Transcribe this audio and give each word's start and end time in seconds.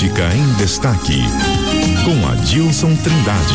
Política 0.00 0.34
em 0.34 0.52
Destaque, 0.54 1.20
com 2.06 2.26
Adilson 2.28 2.96
Trindade. 2.96 3.54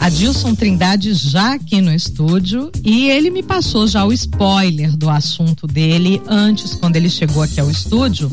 Adilson 0.00 0.56
Trindade 0.56 1.14
já 1.14 1.52
aqui 1.54 1.80
no 1.80 1.94
estúdio 1.94 2.72
e 2.82 3.08
ele 3.10 3.30
me 3.30 3.44
passou 3.44 3.86
já 3.86 4.04
o 4.04 4.12
spoiler 4.12 4.96
do 4.96 5.08
assunto 5.08 5.68
dele 5.68 6.20
antes, 6.26 6.74
quando 6.74 6.96
ele 6.96 7.08
chegou 7.08 7.44
aqui 7.44 7.60
ao 7.60 7.70
estúdio. 7.70 8.28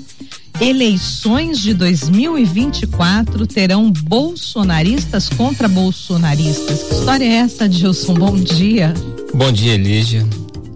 Eleições 0.60 1.60
de 1.60 1.76
2024 1.76 3.46
terão 3.46 3.92
bolsonaristas 3.92 5.30
contra 5.30 5.68
bolsonaristas. 5.68 6.82
Que 6.82 6.96
história 6.96 7.26
é 7.26 7.34
essa, 7.36 7.66
Adilson? 7.66 8.16
Bom 8.16 8.34
dia. 8.34 8.92
Bom 9.36 9.52
dia, 9.52 9.78
Lígia. 9.78 10.28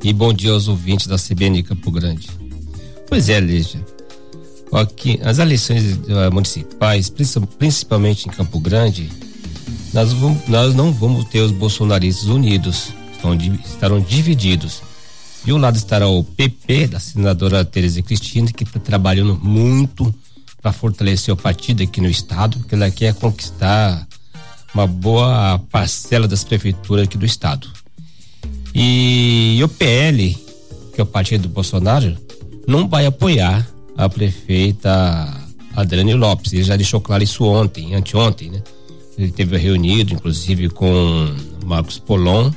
E 0.04 0.11
bom 0.11 0.33
dia 0.33 0.51
aos 0.51 0.67
ouvintes 0.67 1.07
da 1.07 1.16
CBN 1.16 1.63
Campo 1.63 1.89
Grande. 1.89 2.27
Pois 3.07 3.30
é, 3.30 3.39
Lígia. 3.39 3.85
Aqui, 4.73 5.17
as 5.23 5.39
eleições 5.39 5.93
uh, 5.93 6.34
municipais, 6.34 7.09
principalmente 7.57 8.27
em 8.27 8.31
Campo 8.31 8.59
Grande, 8.59 9.09
nós, 9.93 10.12
vamos, 10.12 10.45
nós 10.49 10.76
não 10.76 10.91
vamos 10.91 11.23
ter 11.29 11.39
os 11.39 11.52
bolsonaristas 11.52 12.26
unidos, 12.26 12.89
estão, 13.13 13.34
estarão 13.34 14.02
divididos. 14.02 14.81
De 15.45 15.53
um 15.53 15.57
lado 15.57 15.77
estará 15.77 16.05
o 16.05 16.21
PP, 16.21 16.88
da 16.88 16.99
senadora 16.99 17.63
Tereza 17.63 18.01
Cristina, 18.01 18.51
que 18.51 18.65
está 18.65 18.81
trabalhando 18.81 19.40
muito 19.41 20.13
para 20.62 20.73
fortalecer 20.73 21.34
o 21.34 21.38
partido 21.38 21.81
aqui 21.81 22.01
no 22.01 22.09
estado, 22.09 22.57
porque 22.57 22.76
ela 22.76 22.91
quer 22.91 23.13
conquistar 23.13 24.05
uma 24.73 24.85
boa 24.85 25.59
parcela 25.71 26.27
das 26.27 26.43
prefeituras 26.43 27.05
aqui 27.05 27.17
do 27.17 27.26
estado. 27.26 27.82
E, 28.73 29.58
e 29.58 29.63
o 29.63 29.68
PL, 29.70 30.38
que 30.94 31.02
é 31.02 31.04
o 31.04 31.08
partido 31.08 31.44
do 31.44 31.50
Bolsonaro, 31.50 32.18
não 32.68 32.88
vai 32.88 33.05
apoiar 33.05 33.68
a 33.98 34.10
prefeita 34.10 35.41
Adriane 35.76 36.13
Lopes. 36.13 36.54
Ele 36.54 36.63
já 36.63 36.76
deixou 36.76 36.99
claro 36.99 37.24
isso 37.24 37.43
ontem, 37.46 37.93
anteontem, 37.93 38.49
né? 38.49 38.62
Ele 39.18 39.32
teve 39.32 39.57
reunido, 39.57 40.13
inclusive, 40.13 40.70
com 40.70 41.35
Marcos 41.65 41.99
Polon, 41.99 42.52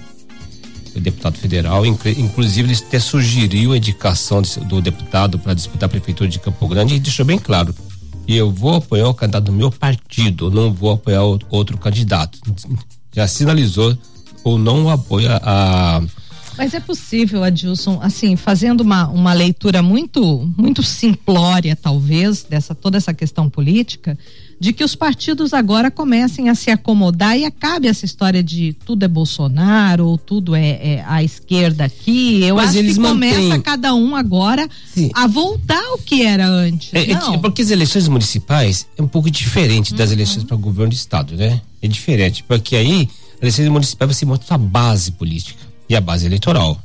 deputado 0.94 1.36
federal. 1.36 1.84
Inclusive, 1.84 2.72
ele 2.72 2.78
até 2.86 2.98
sugeriu 2.98 3.72
a 3.72 3.76
indicação 3.76 4.40
do 4.66 4.80
deputado 4.80 5.38
para 5.38 5.52
disputar 5.52 5.86
a 5.86 5.90
prefeitura 5.90 6.28
de 6.28 6.38
Campo 6.38 6.66
Grande 6.66 6.94
e 6.94 7.00
deixou 7.00 7.26
bem 7.26 7.38
claro. 7.38 7.74
E 8.26 8.36
eu 8.36 8.50
vou 8.50 8.76
apoiar 8.76 9.08
o 9.08 9.14
candidato 9.14 9.44
do 9.44 9.52
meu 9.52 9.70
partido, 9.70 10.50
não 10.50 10.72
vou 10.72 10.92
apoiar 10.92 11.22
outro 11.22 11.78
candidato. 11.78 12.38
Já 13.14 13.28
sinalizou 13.28 13.96
ou 14.46 14.56
não 14.56 14.88
apoia 14.88 15.40
a. 15.42 16.00
Mas 16.56 16.72
é 16.72 16.80
possível, 16.80 17.42
Adilson, 17.42 17.98
assim, 18.00 18.34
fazendo 18.36 18.80
uma, 18.80 19.08
uma 19.08 19.32
leitura 19.34 19.82
muito, 19.82 20.48
muito 20.56 20.82
simplória, 20.82 21.76
talvez, 21.76 22.44
dessa 22.44 22.74
toda 22.74 22.96
essa 22.96 23.12
questão 23.12 23.50
política, 23.50 24.16
de 24.58 24.72
que 24.72 24.82
os 24.82 24.94
partidos 24.94 25.52
agora 25.52 25.90
comecem 25.90 26.48
a 26.48 26.54
se 26.54 26.70
acomodar 26.70 27.36
e 27.36 27.44
acabe 27.44 27.88
essa 27.88 28.06
história 28.06 28.42
de 28.42 28.74
tudo 28.86 29.04
é 29.04 29.08
Bolsonaro 29.08 30.06
ou 30.06 30.16
tudo 30.16 30.54
é, 30.54 30.68
é 30.94 31.04
a 31.06 31.22
esquerda 31.22 31.84
aqui. 31.84 32.42
Eu 32.42 32.54
Mas 32.54 32.70
acho 32.70 32.78
que 32.78 33.00
mantêm... 33.00 33.34
começa 33.34 33.58
cada 33.58 33.94
um 33.94 34.16
agora 34.16 34.66
Sim. 34.94 35.10
a 35.12 35.26
voltar 35.26 35.84
ao 35.90 35.98
que 35.98 36.22
era 36.22 36.46
antes. 36.48 36.94
É, 36.94 37.10
é, 37.10 37.38
porque 37.38 37.60
as 37.60 37.70
eleições 37.70 38.08
municipais 38.08 38.86
é 38.96 39.02
um 39.02 39.08
pouco 39.08 39.30
diferente 39.30 39.92
das 39.92 40.08
uhum. 40.08 40.14
eleições 40.14 40.44
para 40.44 40.54
o 40.54 40.58
governo 40.58 40.90
do 40.90 40.96
estado, 40.96 41.36
né? 41.36 41.60
É 41.82 41.88
diferente, 41.88 42.42
porque 42.44 42.76
aí 42.76 43.10
a 43.40 43.44
eleição 43.44 43.70
municipal 43.70 44.08
você 44.08 44.24
monta 44.24 44.54
a 44.54 44.58
base 44.58 45.12
política 45.12 45.60
e 45.88 45.94
a 45.96 46.00
base 46.00 46.26
eleitoral, 46.26 46.80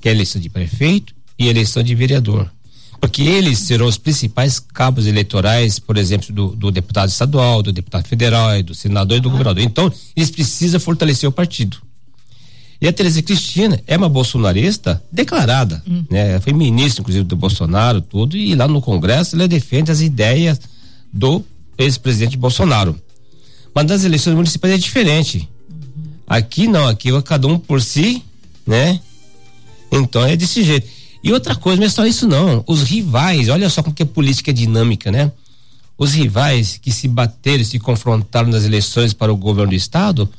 que 0.00 0.08
é 0.08 0.12
a 0.12 0.14
eleição 0.14 0.40
de 0.40 0.48
prefeito 0.48 1.14
e 1.38 1.46
a 1.48 1.50
eleição 1.50 1.82
de 1.82 1.94
vereador 1.94 2.50
porque 3.00 3.22
eles 3.22 3.60
serão 3.60 3.86
os 3.86 3.96
principais 3.96 4.58
cabos 4.58 5.06
eleitorais, 5.06 5.78
por 5.78 5.96
exemplo, 5.96 6.32
do, 6.32 6.48
do 6.48 6.70
deputado 6.70 7.08
estadual, 7.08 7.62
do 7.62 7.72
deputado 7.72 8.06
federal, 8.06 8.60
do 8.62 8.74
senador 8.74 9.18
e 9.18 9.20
do 9.20 9.30
governador. 9.30 9.62
Então, 9.62 9.92
eles 10.16 10.30
precisam 10.30 10.80
fortalecer 10.80 11.28
o 11.28 11.32
partido. 11.32 11.78
E 12.80 12.86
a 12.86 12.92
Tereza 12.92 13.20
Cristina 13.22 13.80
é 13.86 13.96
uma 13.96 14.08
bolsonarista 14.08 15.02
declarada, 15.10 15.82
hum. 15.86 16.04
né? 16.08 16.38
Foi 16.40 16.52
ministra, 16.52 17.02
inclusive, 17.02 17.24
do 17.24 17.36
Bolsonaro, 17.36 18.00
tudo, 18.00 18.36
e 18.36 18.54
lá 18.54 18.68
no 18.68 18.80
Congresso 18.80 19.34
ela 19.34 19.48
defende 19.48 19.90
as 19.90 20.00
ideias 20.00 20.60
do 21.12 21.44
ex-presidente 21.76 22.36
Bolsonaro. 22.36 23.00
Mas 23.74 23.86
das 23.86 24.04
eleições 24.04 24.34
municipais 24.34 24.74
é 24.74 24.78
diferente. 24.78 25.48
Aqui 26.28 26.68
não, 26.68 26.86
aqui 26.86 27.10
é 27.10 27.22
cada 27.22 27.46
um 27.46 27.58
por 27.58 27.80
si, 27.80 28.22
né? 28.66 29.00
Então 29.90 30.24
é 30.24 30.36
desse 30.36 30.62
jeito. 30.62 30.86
E 31.22 31.32
outra 31.32 31.56
coisa, 31.56 31.80
não 31.80 31.86
é 31.86 31.90
só 31.90 32.06
isso 32.06 32.26
não. 32.28 32.62
Os 32.66 32.82
rivais, 32.82 33.48
olha 33.48 33.68
só 33.68 33.82
como 33.82 33.94
que 33.94 34.02
a 34.02 34.06
política 34.06 34.50
é 34.50 34.54
dinâmica, 34.54 35.10
né? 35.10 35.32
Os 35.96 36.12
rivais 36.12 36.78
que 36.80 36.92
se 36.92 37.08
bateram, 37.08 37.64
se 37.64 37.78
confrontaram 37.78 38.48
nas 38.48 38.64
eleições 38.64 39.12
para 39.12 39.32
o 39.32 39.36
governo 39.36 39.70
do 39.70 39.76
estado, 39.76 40.30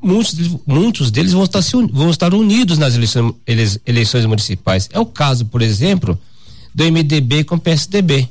muitos, 0.00 0.34
muitos 0.66 1.10
deles 1.10 1.32
vão 1.32 1.44
estar, 1.44 1.60
vão 1.92 2.10
estar 2.10 2.34
unidos 2.34 2.78
nas 2.78 2.94
eleições, 2.94 3.34
eleições 3.86 4.26
municipais. 4.26 4.88
É 4.92 5.00
o 5.00 5.06
caso, 5.06 5.46
por 5.46 5.62
exemplo, 5.62 6.18
do 6.74 6.84
MDB 6.84 7.44
com 7.44 7.56
o 7.56 7.60
PSDB. 7.60 8.28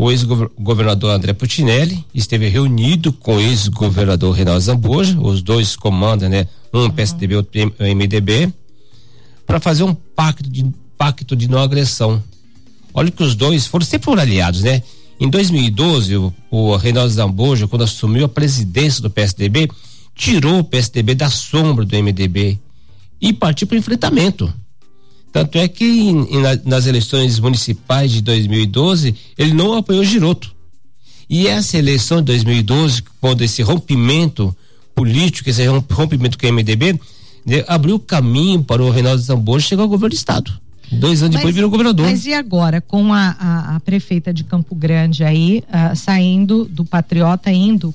O 0.00 0.12
ex-governador 0.12 1.10
André 1.10 1.32
Putinelli 1.32 2.04
esteve 2.14 2.48
reunido 2.48 3.12
com 3.12 3.34
o 3.34 3.40
ex-governador 3.40 4.32
Reinaldo 4.32 4.60
Zamboja, 4.60 5.20
os 5.20 5.42
dois 5.42 5.74
comandam, 5.74 6.28
né? 6.28 6.46
Um. 6.72 6.88
PSDB, 6.88 7.34
outro 7.34 7.74
MDB, 7.80 8.52
para 9.44 9.58
fazer 9.58 9.82
um 9.82 9.92
pacto 9.92 10.48
de 10.48 10.64
pacto 10.96 11.34
de 11.34 11.50
não 11.50 11.58
agressão. 11.58 12.22
Olha 12.94 13.10
que 13.10 13.24
os 13.24 13.34
dois 13.34 13.66
foram 13.66 13.84
sempre 13.84 14.04
foram 14.04 14.22
aliados, 14.22 14.62
né? 14.62 14.84
Em 15.18 15.28
2012, 15.28 16.16
o, 16.16 16.32
o 16.48 16.76
Reinaldo 16.76 17.12
Zamboja, 17.12 17.66
quando 17.66 17.82
assumiu 17.82 18.26
a 18.26 18.28
presidência 18.28 19.02
do 19.02 19.10
PSDB, 19.10 19.68
tirou 20.14 20.60
o 20.60 20.64
PSDB 20.64 21.16
da 21.16 21.28
sombra 21.28 21.84
do 21.84 21.96
MDB 21.96 22.56
e 23.20 23.32
partiu 23.32 23.66
para 23.66 23.74
o 23.74 23.78
enfrentamento. 23.78 24.54
Tanto 25.32 25.58
é 25.58 25.68
que 25.68 25.84
em, 25.84 26.36
em, 26.36 26.42
nas 26.64 26.86
eleições 26.86 27.38
municipais 27.38 28.10
de 28.10 28.20
2012, 28.22 29.14
ele 29.36 29.52
não 29.52 29.74
apoiou 29.74 30.04
Giroto. 30.04 30.54
E 31.28 31.46
essa 31.46 31.76
eleição 31.76 32.18
de 32.18 32.24
2012, 32.24 33.02
quando 33.20 33.42
esse 33.42 33.62
rompimento 33.62 34.56
político, 34.94 35.50
esse 35.50 35.64
rompimento 35.66 36.38
com 36.38 36.46
o 36.46 36.52
MDB, 36.52 36.98
né, 37.44 37.64
abriu 37.68 37.98
caminho 37.98 38.64
para 38.64 38.82
o 38.82 38.90
Reinaldo 38.90 39.20
Zamboja 39.20 39.66
chegar 39.66 39.82
ao 39.82 39.88
governo 39.88 40.14
do 40.14 40.18
Estado. 40.18 40.52
Dois 40.90 41.22
anos 41.22 41.34
mas, 41.34 41.40
depois 41.40 41.54
virou 41.54 41.70
governador. 41.70 42.06
Mas 42.06 42.24
e 42.24 42.32
agora, 42.32 42.80
com 42.80 43.12
a, 43.12 43.36
a, 43.38 43.76
a 43.76 43.80
prefeita 43.80 44.32
de 44.32 44.42
Campo 44.42 44.74
Grande 44.74 45.22
aí, 45.22 45.62
uh, 45.68 45.94
saindo 45.94 46.64
do 46.64 46.84
Patriota, 46.84 47.50
indo 47.50 47.94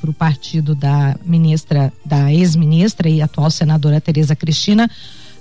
para 0.00 0.10
o 0.10 0.12
partido 0.12 0.74
da 0.74 1.16
ministra, 1.24 1.92
da 2.04 2.32
ex-ministra 2.32 3.08
e 3.08 3.22
atual 3.22 3.48
senadora 3.48 4.00
Tereza 4.00 4.34
Cristina, 4.34 4.90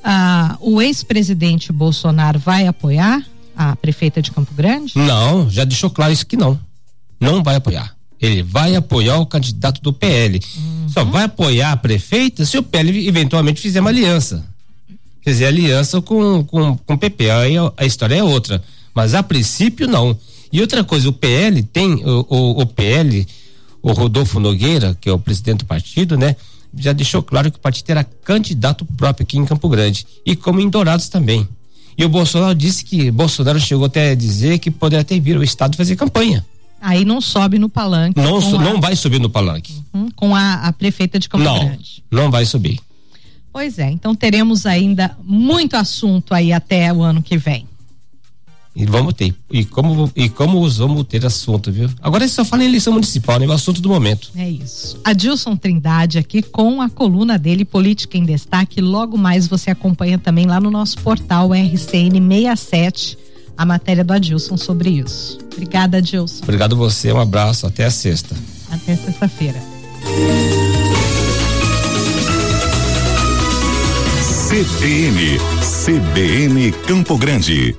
uh, 0.04 0.58
o 0.60 0.82
ex-presidente 0.82 1.72
Bolsonaro 1.72 2.40
vai 2.40 2.68
apoiar 2.68 3.26
a 3.56 3.76
prefeita 3.76 4.22
de 4.22 4.32
Campo 4.32 4.54
Grande? 4.54 4.94
Não, 4.96 5.50
já 5.50 5.64
deixou 5.64 5.90
claro 5.90 6.12
isso 6.12 6.26
que 6.26 6.38
não. 6.38 6.60
Não 7.20 7.44
vai 7.44 7.56
apoiar. 7.56 7.96
Ele 8.20 8.44
vai 8.44 8.76
apoiar 8.76 9.18
o 9.18 9.26
candidato 9.26 9.82
do 9.82 9.92
PL. 9.92 10.40
Uhum. 10.56 10.90
Só 10.90 11.04
vai 11.04 11.24
apoiar 11.24 11.72
a 11.72 11.78
prefeita 11.78 12.46
se 12.46 12.58
o 12.58 12.64
PL 12.64 13.08
eventualmente 13.08 13.60
fizer 13.60 13.80
uma 13.80 13.90
aliança 13.90 14.52
fazer 15.24 15.46
aliança 15.46 16.02
com, 16.02 16.44
com, 16.44 16.78
com 16.78 16.94
o 16.94 16.98
PP. 16.98 17.30
Aí 17.30 17.54
a 17.78 17.86
história 17.86 18.16
é 18.16 18.24
outra. 18.24 18.62
Mas 18.94 19.14
a 19.14 19.24
princípio, 19.24 19.88
não. 19.88 20.18
E 20.52 20.60
outra 20.60 20.84
coisa, 20.84 21.08
o 21.08 21.14
PL 21.14 21.64
tem, 21.64 21.94
o, 22.06 22.26
o, 22.28 22.62
o 22.62 22.66
PL, 22.66 23.26
o 23.82 23.94
Rodolfo 23.94 24.40
Nogueira, 24.40 24.98
que 25.00 25.08
é 25.08 25.14
o 25.14 25.20
presidente 25.20 25.60
do 25.60 25.66
partido, 25.66 26.18
né? 26.18 26.36
Já 26.78 26.94
deixou 26.94 27.22
claro 27.22 27.52
que 27.52 27.58
o 27.58 27.62
partido 27.62 27.90
era 27.90 28.04
candidato 28.04 28.86
próprio 28.86 29.24
aqui 29.24 29.38
em 29.38 29.46
Campo 29.46 29.68
Grande. 29.68 30.06
E 30.26 30.36
como 30.36 30.60
em 30.60 30.70
Dourados 30.70 31.10
também. 31.10 31.48
E 31.98 32.06
o 32.06 32.10
Bolsonaro 32.10 32.56
disse 32.56 32.84
que 32.84 33.12
Bolsonaro 33.12 33.60
chegou 33.60 33.86
até 33.86 34.12
a 34.12 34.16
dizer 34.16 34.60
que 34.60 34.72
poderia 34.72 35.02
até 35.02 35.20
vir 35.20 35.38
o 35.38 35.44
Estado 35.44 35.76
fazer 35.76 35.96
campanha. 35.96 36.46
Aí 36.80 37.06
não 37.06 37.22
sobe 37.22 37.60
no 37.60 37.70
palanque. 37.70 38.20
Não, 38.20 38.40
não 38.60 38.78
a... 38.78 38.80
vai 38.80 38.96
subir 38.96 39.20
no 39.20 39.30
palanque. 39.30 39.74
Uhum, 39.94 40.10
com 40.16 40.36
a, 40.36 40.56
a, 40.56 40.74
prefeita 40.74 41.20
de 41.20 41.30
Campo 41.30 41.44
não, 41.44 41.60
Grande. 41.60 42.04
Não 42.10 42.32
vai 42.32 42.46
subir. 42.46 42.80
Pois 43.54 43.78
é, 43.78 43.92
então 43.92 44.16
teremos 44.16 44.66
ainda 44.66 45.16
muito 45.24 45.76
assunto 45.76 46.34
aí 46.34 46.52
até 46.52 46.92
o 46.92 47.04
ano 47.04 47.22
que 47.22 47.38
vem. 47.38 47.68
E 48.76 48.86
vamos 48.86 49.14
ter. 49.14 49.36
E 49.52 49.66
como, 49.66 50.10
e 50.16 50.30
como 50.30 50.70
vamos 50.70 51.04
ter 51.04 51.26
assunto, 51.26 51.72
viu? 51.72 51.90
Agora 52.02 52.26
só 52.28 52.46
fala 52.46 52.64
em 52.64 52.68
eleição 52.68 52.94
municipal, 52.94 53.38
né? 53.38 53.46
O 53.46 53.52
assunto 53.52 53.82
do 53.82 53.90
momento. 53.90 54.32
É 54.36 54.50
isso. 54.50 55.00
Adilson 55.04 55.58
Trindade 55.58 56.18
aqui 56.18 56.42
com 56.42 56.82
a 56.82 56.90
coluna 56.90 57.38
dele, 57.38 57.66
Política 57.66 58.18
em 58.18 58.24
Destaque. 58.24 58.80
Logo 58.80 59.18
mais 59.18 59.48
você 59.48 59.72
acompanha 59.72 60.18
também 60.18 60.46
lá 60.46 60.60
no 60.60 60.72
nosso 60.72 60.98
portal 61.00 61.52
RCN 61.54 62.20
67 62.20 63.18
a 63.58 63.66
matéria 63.66 64.04
do 64.04 64.14
Adilson 64.14 64.58
sobre 64.58 64.90
isso. 64.90 65.38
Obrigada, 65.54 65.98
Adilson. 65.98 66.44
Obrigado 66.44 66.76
você, 66.76 67.12
um 67.12 67.20
abraço, 67.20 67.68
até 67.68 67.86
a 67.86 67.92
sexta. 67.92 68.36
Até 68.72 68.96
sexta-feira. 68.96 69.62
CBN, 74.50 75.38
CBN 75.62 76.72
Campo 76.88 77.18
Grande. 77.18 77.76